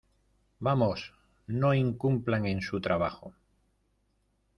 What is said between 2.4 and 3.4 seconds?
en su trabajo.